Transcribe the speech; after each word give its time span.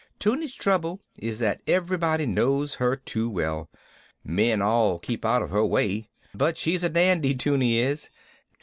'Tunie's 0.17 0.55
trouble 0.55 0.99
is 1.19 1.37
that 1.37 1.61
everybody 1.67 2.25
knows 2.25 2.73
her 2.81 2.95
too 2.95 3.29
well 3.29 3.69
men 4.23 4.59
all 4.59 4.97
keep 4.97 5.23
out 5.23 5.43
of 5.43 5.51
her 5.51 5.63
way. 5.63 6.09
But 6.33 6.57
she's 6.57 6.83
a 6.83 6.89
dandy, 6.89 7.35
'Tunie 7.35 7.77
is. 7.77 8.09